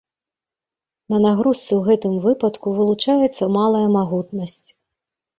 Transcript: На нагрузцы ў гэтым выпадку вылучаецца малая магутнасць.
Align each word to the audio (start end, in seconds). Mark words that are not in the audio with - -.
На 1.13 1.17
нагрузцы 1.25 1.67
ў 1.75 1.81
гэтым 1.87 2.13
выпадку 2.23 2.73
вылучаецца 2.77 3.49
малая 3.57 3.83
магутнасць. 3.97 4.69